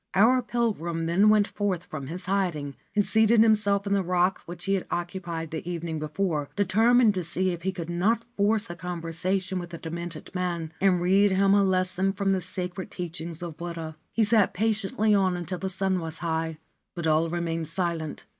[0.15, 4.65] Our pilgrim then went forth from his hiding, and seated himself on the rock which
[4.65, 8.75] he had occupied the evening before, determined to see if he could not force a
[8.75, 13.43] con versation with the demented man and read him a lesson from the sacred teachings
[13.43, 13.95] of Buddha.
[14.11, 16.57] He sat patiently on until the sun was high;
[16.95, 18.25] but all remained silent.